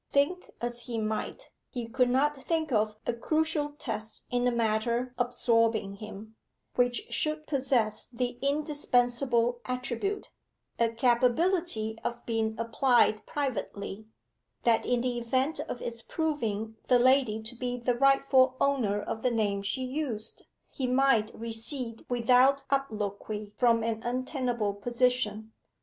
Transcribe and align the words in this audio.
Think 0.11 0.49
as 0.61 0.79
he 0.89 0.97
might, 0.97 1.51
he 1.69 1.87
could 1.87 2.09
not 2.09 2.35
think 2.35 2.71
of 2.71 2.95
a 3.05 3.13
crucial 3.13 3.73
test 3.73 4.25
in 4.31 4.45
the 4.45 4.51
matter 4.51 5.13
absorbing 5.19 5.97
him, 5.97 6.35
which 6.73 7.05
should 7.11 7.45
possess 7.45 8.07
the 8.07 8.39
indispensable 8.41 9.59
attribute 9.65 10.31
a 10.79 10.89
capability 10.89 11.99
of 12.03 12.25
being 12.25 12.55
applied 12.57 13.23
privately; 13.27 14.07
that 14.63 14.87
in 14.87 15.01
the 15.01 15.19
event 15.19 15.59
of 15.59 15.83
its 15.83 16.01
proving 16.01 16.77
the 16.87 16.97
lady 16.97 17.39
to 17.43 17.55
be 17.55 17.77
the 17.77 17.93
rightful 17.93 18.55
owner 18.59 18.99
of 18.99 19.21
the 19.21 19.29
name 19.29 19.61
she 19.61 19.83
used, 19.85 20.45
he 20.71 20.87
might 20.87 21.29
recede 21.35 22.07
without 22.09 22.63
obloquy 22.71 23.51
from 23.55 23.83
an 23.83 24.01
untenable 24.01 24.73
position. 24.73 25.53